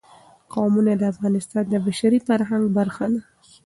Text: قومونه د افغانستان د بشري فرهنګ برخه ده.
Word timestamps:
قومونه 0.53 0.91
د 0.97 1.03
افغانستان 1.13 1.63
د 1.69 1.75
بشري 1.85 2.19
فرهنګ 2.27 2.63
برخه 2.77 3.05
ده. 3.13 3.21